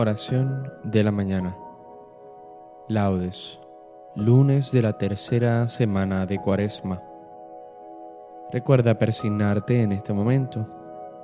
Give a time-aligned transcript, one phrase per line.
[0.00, 1.56] Oración de la mañana.
[2.86, 3.58] Laudes.
[4.14, 7.02] Lunes de la tercera semana de Cuaresma.
[8.52, 10.68] Recuerda persignarte en este momento.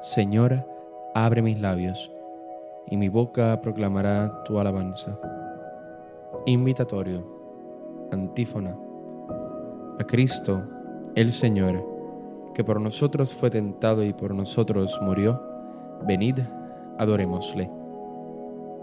[0.02, 0.66] Señora,
[1.14, 2.10] abre mis labios,
[2.88, 5.20] y mi boca proclamará tu alabanza.
[6.44, 7.24] Invitatorio.
[8.10, 8.76] Antífona.
[10.00, 10.64] A Cristo,
[11.14, 11.80] el Señor,
[12.56, 15.40] que por nosotros fue tentado y por nosotros murió,
[16.08, 16.40] venid,
[16.98, 17.83] adorémosle.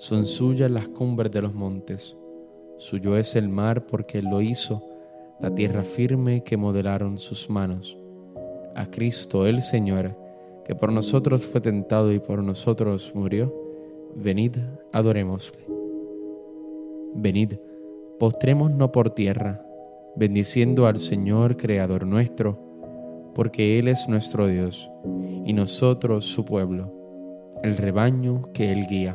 [0.00, 2.16] son suyas las cumbres de los montes.
[2.78, 4.82] Suyo es el mar porque Él lo hizo,
[5.40, 7.98] la tierra firme que modelaron sus manos.
[8.74, 10.16] A Cristo el Señor,
[10.64, 13.54] que por nosotros fue tentado y por nosotros murió,
[14.16, 14.56] venid,
[14.90, 15.66] adorémosle.
[17.14, 17.56] Venid,
[18.18, 19.62] postrémonos por tierra,
[20.16, 22.58] bendiciendo al Señor Creador nuestro,
[23.34, 24.90] porque Él es nuestro Dios,
[25.44, 26.90] y nosotros su pueblo,
[27.62, 29.14] el rebaño que Él guía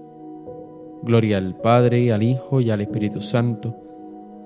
[1.03, 3.75] Gloria al Padre, al Hijo y al Espíritu Santo,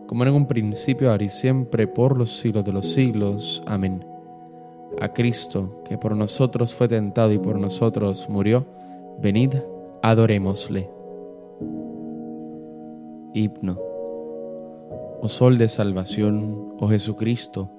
[0.08, 3.64] como en un principio, ahora y siempre, por los siglos de los siglos.
[3.66, 4.06] Amén.
[5.02, 8.66] A Cristo, que por nosotros fue tentado y por nosotros murió,
[9.20, 9.56] venid,
[10.02, 10.90] adorémosle.
[13.34, 13.78] Himno.
[15.22, 17.70] Oh Sol de Salvación, oh Jesucristo,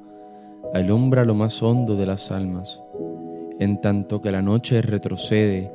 [0.74, 2.82] alumbra lo más hondo de las almas,
[3.58, 5.72] en tanto que la noche retrocede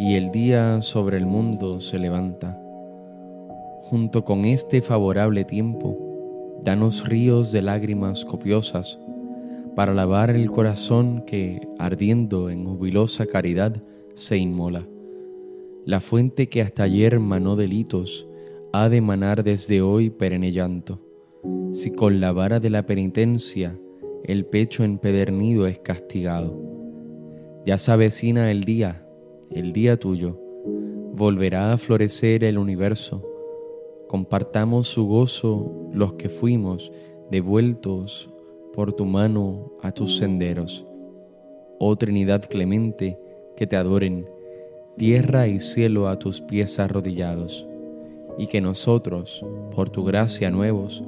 [0.00, 2.58] y el día sobre el mundo se levanta.
[3.82, 8.98] Junto con este favorable tiempo, danos ríos de lágrimas copiosas
[9.76, 13.76] para lavar el corazón que, ardiendo en jubilosa caridad,
[14.14, 14.88] se inmola.
[15.84, 18.26] La fuente que hasta ayer manó delitos,
[18.72, 20.98] ha de manar desde hoy perenne llanto.
[21.72, 23.78] Si con la vara de la penitencia
[24.24, 26.58] el pecho empedernido es castigado.
[27.66, 29.04] Ya se avecina el día
[29.50, 30.38] el día tuyo,
[31.12, 33.26] volverá a florecer el universo.
[34.06, 36.92] Compartamos su gozo los que fuimos
[37.30, 38.30] devueltos
[38.72, 40.86] por tu mano a tus senderos.
[41.78, 43.18] Oh Trinidad clemente,
[43.56, 44.26] que te adoren,
[44.96, 47.66] tierra y cielo a tus pies arrodillados,
[48.38, 49.44] y que nosotros,
[49.74, 51.02] por tu gracia nuevos,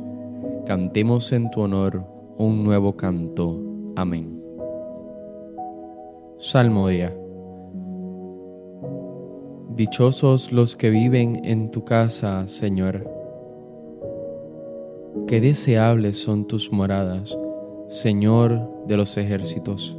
[0.66, 2.04] cantemos en tu honor
[2.38, 3.60] un nuevo canto.
[3.94, 4.42] Amén.
[6.38, 7.14] Salmodia
[9.76, 13.08] Dichosos los que viven en tu casa, Señor.
[15.26, 17.34] Qué deseables son tus moradas,
[17.88, 19.96] Señor de los ejércitos.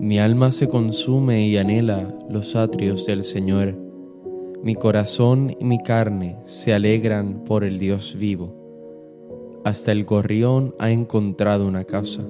[0.00, 3.78] Mi alma se consume y anhela los atrios del Señor.
[4.60, 9.60] Mi corazón y mi carne se alegran por el Dios vivo.
[9.64, 12.26] Hasta el gorrión ha encontrado una casa,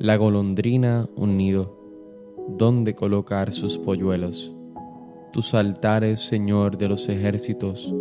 [0.00, 1.78] la golondrina un nido,
[2.48, 4.54] donde colocar sus polluelos
[5.34, 7.92] tus altares, Señor de los ejércitos,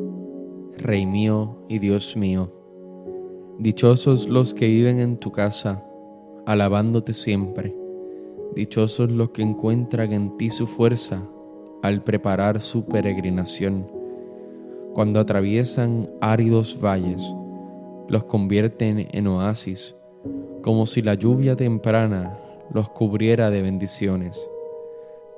[0.77, 2.53] Rey mío y Dios mío.
[3.57, 5.83] Dichosos los que viven en tu casa,
[6.45, 7.75] alabándote siempre.
[8.53, 11.27] Dichosos los que encuentran en ti su fuerza
[11.81, 13.91] al preparar su peregrinación.
[14.93, 17.23] Cuando atraviesan áridos valles,
[18.09, 19.95] los convierten en oasis,
[20.61, 22.37] como si la lluvia temprana
[22.71, 24.47] los cubriera de bendiciones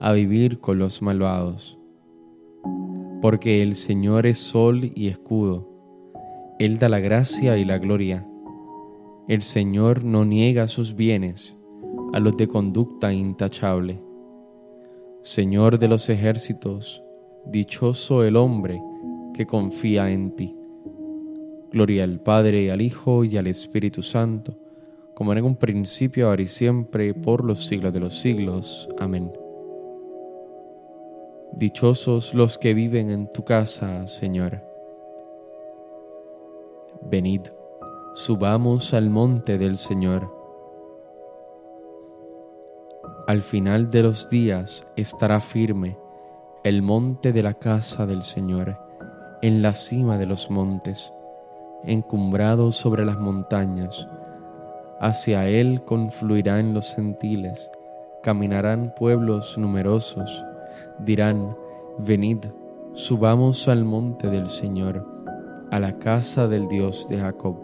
[0.00, 1.78] a vivir con los malvados.
[3.20, 5.68] Porque el Señor es sol y escudo.
[6.58, 8.26] Él da la gracia y la gloria.
[9.28, 11.56] El Señor no niega sus bienes
[12.12, 14.00] a los de conducta intachable.
[15.22, 17.02] Señor de los ejércitos,
[17.46, 18.80] dichoso el hombre
[19.34, 20.54] que confía en ti.
[21.70, 24.58] Gloria al Padre, al Hijo y al Espíritu Santo,
[25.14, 28.88] como en un principio, ahora y siempre, por los siglos de los siglos.
[28.98, 29.30] Amén.
[31.52, 34.62] Dichosos los que viven en tu casa, Señor.
[37.02, 37.42] Venid,
[38.14, 40.38] subamos al monte del Señor
[43.28, 45.98] al final de los días estará firme
[46.64, 48.78] el monte de la casa del Señor,
[49.42, 51.12] en la cima de los montes,
[51.84, 54.08] encumbrado sobre las montañas.
[54.98, 57.70] Hacia él confluirán los gentiles,
[58.22, 60.42] caminarán pueblos numerosos,
[61.00, 61.56] dirán,
[61.98, 62.38] venid,
[62.94, 65.06] subamos al monte del Señor,
[65.70, 67.56] a la casa del Dios de Jacob.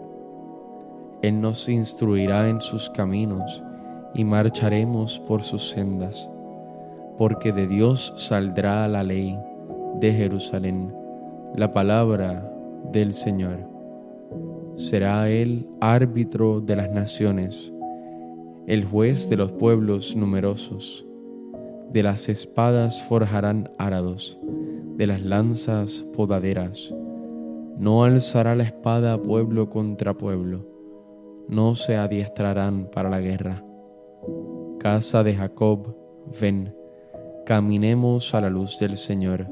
[1.21, 3.63] Él nos instruirá en sus caminos,
[4.15, 6.29] y marcharemos por sus sendas,
[7.17, 9.37] porque de Dios saldrá la ley
[9.99, 10.95] de Jerusalén,
[11.55, 12.49] la palabra
[12.91, 13.69] del Señor.
[14.77, 17.73] Será Él árbitro de las naciones,
[18.67, 21.05] el juez de los pueblos numerosos.
[21.95, 24.37] De las espadas forjarán arados,
[24.97, 26.93] de las lanzas podaderas.
[27.77, 30.67] No alzará la espada pueblo contra pueblo,
[31.47, 33.63] no se adiestrarán para la guerra
[34.77, 35.95] Casa de Jacob,
[36.41, 36.75] ven,
[37.45, 39.47] caminemos a la luz del Señor.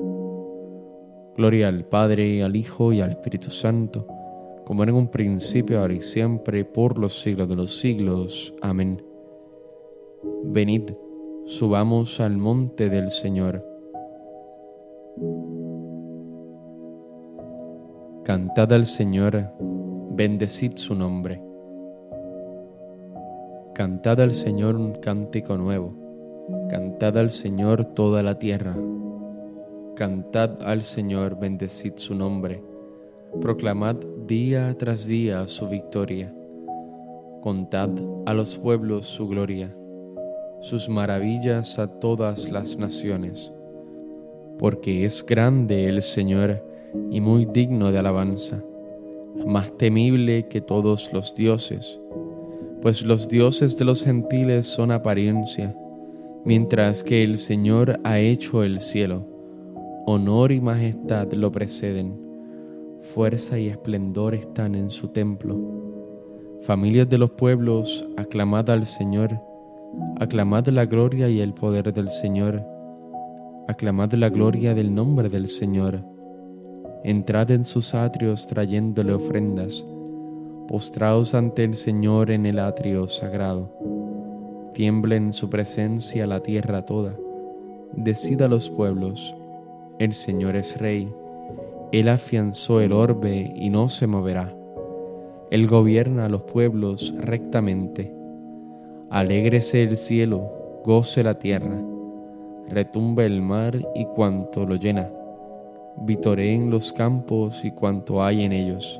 [1.38, 4.06] Gloria al Padre, al Hijo y al Espíritu Santo,
[4.66, 8.54] como en un principio, ahora y siempre, por los siglos de los siglos.
[8.62, 9.02] Amén.
[10.44, 10.92] Venid,
[11.46, 13.66] subamos al monte del Señor.
[18.24, 19.52] Cantad al Señor,
[20.12, 21.42] bendecid su nombre.
[23.74, 25.94] Cantad al Señor un cántico nuevo,
[26.70, 28.78] cantad al Señor toda la tierra,
[29.96, 32.64] cantad al Señor, bendecid su nombre,
[33.42, 33.96] proclamad
[34.28, 36.34] día tras día su victoria,
[37.42, 37.90] contad
[38.28, 39.76] a los pueblos su gloria,
[40.64, 43.54] sus maravillas a todas las naciones,
[44.58, 46.66] porque es grande el Señor
[47.12, 48.64] y muy digno de alabanza,
[49.46, 52.00] más temible que todos los dioses
[52.84, 55.74] pues los dioses de los gentiles son apariencia,
[56.44, 59.26] mientras que el Señor ha hecho el cielo.
[60.06, 62.20] Honor y majestad lo preceden,
[63.00, 65.58] fuerza y esplendor están en su templo.
[66.64, 69.40] Familias de los pueblos, aclamad al Señor,
[70.20, 72.66] aclamad la gloria y el poder del Señor,
[73.68, 76.04] aclamad la gloria del nombre del Señor.
[77.04, 79.84] Entrad en sus atrios trayéndole ofrendas
[80.68, 83.72] postrados ante el Señor en el atrio sagrado.
[84.74, 87.16] Tiembla en su presencia la tierra toda.
[87.96, 89.36] Decida los pueblos,
[90.00, 91.14] el Señor es Rey.
[91.92, 94.56] Él afianzó el orbe y no se moverá.
[95.52, 98.12] Él gobierna a los pueblos rectamente.
[99.14, 101.82] Alégrese el cielo, goce la tierra,
[102.68, 105.10] retumbe el mar y cuanto lo llena.
[105.96, 109.00] Vitoreen los campos y cuanto hay en ellos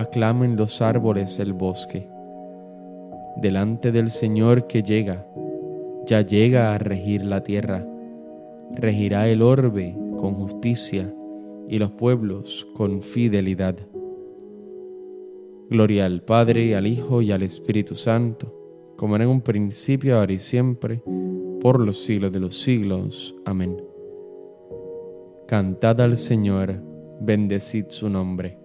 [0.00, 2.08] aclamen los árboles del bosque.
[3.36, 5.26] Delante del Señor que llega,
[6.06, 7.86] ya llega a regir la tierra,
[8.74, 11.12] regirá el orbe con justicia
[11.68, 13.76] y los pueblos con fidelidad.
[15.68, 18.52] Gloria al Padre, al Hijo y al Espíritu Santo,
[19.00, 21.02] como era en un principio, ahora y siempre,
[21.62, 23.34] por los siglos de los siglos.
[23.46, 23.82] Amén.
[25.48, 26.82] Cantad al Señor,
[27.18, 28.58] bendecid su nombre.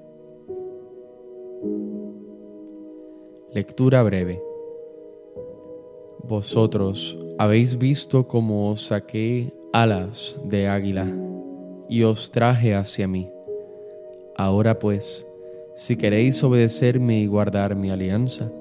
[3.54, 4.42] Lectura breve.
[6.28, 11.08] Vosotros habéis visto cómo os saqué alas de águila
[11.88, 13.32] y os traje hacia mí.
[14.36, 15.26] Ahora pues,
[15.76, 18.52] si queréis obedecerme y guardar mi alianza,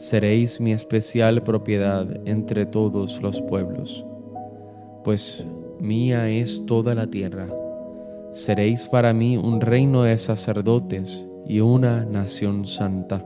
[0.00, 4.06] seréis mi especial propiedad entre todos los pueblos,
[5.04, 5.46] pues
[5.78, 7.48] mía es toda la tierra.
[8.32, 13.22] Seréis para mí un reino de sacerdotes y una nación santa.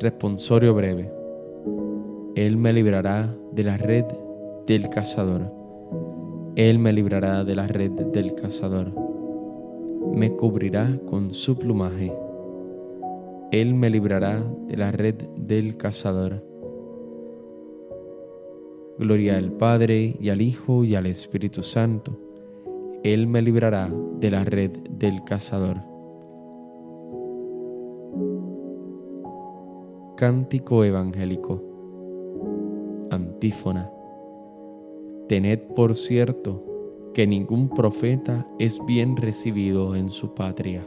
[0.00, 1.12] Responsorio breve.
[2.36, 4.06] Él me librará de la red
[4.66, 5.52] del cazador.
[6.56, 8.94] Él me librará de la red del cazador.
[10.14, 12.10] Me cubrirá con su plumaje.
[13.52, 16.44] Él me librará de la red del cazador.
[18.96, 22.16] Gloria al Padre y al Hijo y al Espíritu Santo.
[23.02, 25.78] Él me librará de la red del cazador.
[30.16, 31.60] Cántico Evangélico.
[33.10, 33.90] Antífona.
[35.28, 36.62] Tened por cierto
[37.14, 40.86] que ningún profeta es bien recibido en su patria.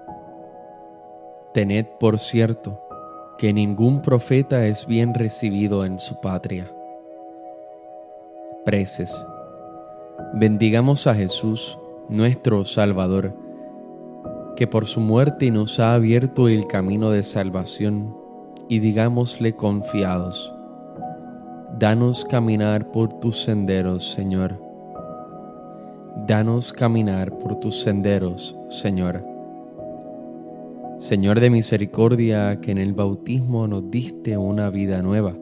[1.53, 2.81] Tened por cierto
[3.37, 6.71] que ningún profeta es bien recibido en su patria.
[8.65, 9.25] Preces.
[10.33, 11.77] Bendigamos a Jesús,
[12.07, 13.35] nuestro Salvador
[14.55, 18.15] que por su muerte nos ha abierto el camino de salvación,
[18.69, 20.53] y digámosle confiados,
[21.79, 24.61] danos caminar por tus senderos, Señor.
[26.27, 29.30] Danos caminar por tus senderos, Señor.
[31.01, 35.35] Señor de misericordia, que en el bautismo nos diste una vida nueva,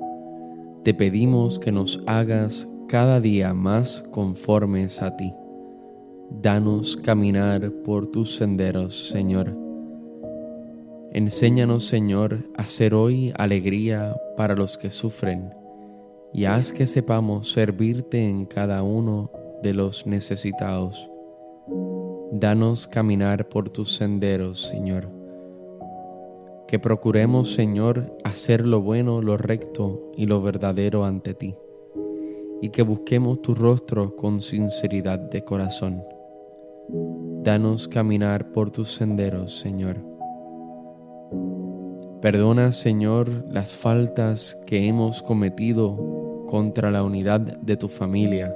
[0.84, 5.32] te pedimos que nos hagas cada día más conformes a ti
[6.32, 9.58] Danos caminar por tus senderos, Señor.
[11.12, 15.54] Enséñanos, Señor, a ser hoy alegría para los que sufren
[16.32, 19.32] y haz que sepamos servirte en cada uno
[19.64, 21.10] de los necesitados.
[22.32, 25.19] Danos caminar por tus senderos, Señor.
[26.70, 31.56] Que procuremos, Señor, hacer lo bueno, lo recto y lo verdadero ante ti,
[32.62, 36.04] y que busquemos tu rostro con sinceridad de corazón.
[37.42, 39.98] Danos caminar por tus senderos, Señor.
[42.22, 48.56] Perdona, Señor, las faltas que hemos cometido contra la unidad de tu familia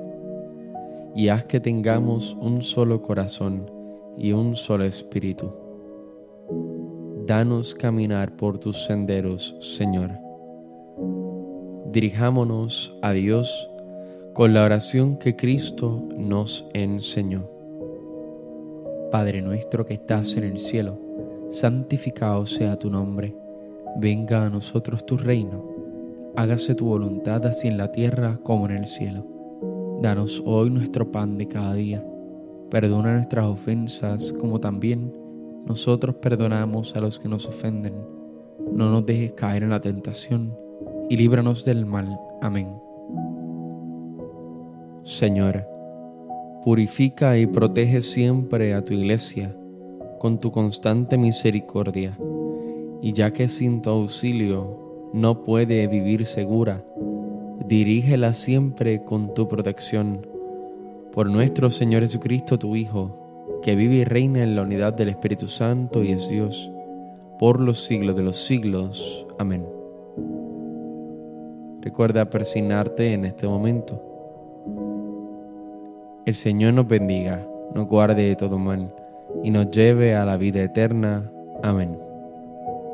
[1.15, 3.71] y haz que tengamos un solo corazón
[4.19, 5.62] y un solo espíritu.
[7.25, 10.11] Danos caminar por tus senderos, Señor.
[11.89, 13.69] Dirijámonos a Dios
[14.33, 17.49] con la oración que Cristo nos enseñó.
[19.09, 20.99] Padre nuestro que estás en el cielo,
[21.49, 23.33] santificado sea tu nombre,
[23.95, 25.63] venga a nosotros tu reino,
[26.35, 29.25] hágase tu voluntad así en la tierra como en el cielo.
[30.01, 32.05] Danos hoy nuestro pan de cada día,
[32.69, 35.22] perdona nuestras ofensas como también
[35.65, 37.93] nosotros perdonamos a los que nos ofenden.
[38.71, 40.55] No nos dejes caer en la tentación
[41.09, 42.19] y líbranos del mal.
[42.41, 42.69] Amén.
[45.03, 45.67] Señora,
[46.63, 49.53] Purifica y protege siempre a tu iglesia
[50.17, 52.17] con tu constante misericordia,
[53.01, 56.81] y ya que sin tu auxilio no puede vivir segura,
[57.67, 60.25] dirígela siempre con tu protección.
[61.11, 63.22] Por nuestro Señor Jesucristo, tu Hijo,
[63.63, 66.71] que vive y reina en la unidad del Espíritu Santo y es Dios,
[67.39, 69.25] por los siglos de los siglos.
[69.39, 69.65] Amén.
[71.81, 74.13] Recuerda persignarte en este momento
[76.25, 78.95] el Señor nos bendiga, nos guarde de todo mal
[79.43, 81.29] y nos lleve a la vida eterna.
[81.61, 81.99] Amén.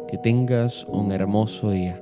[0.07, 2.01] Que tengas un hermoso día.